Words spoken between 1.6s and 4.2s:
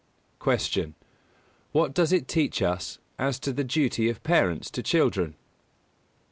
_What does it teach as to the duty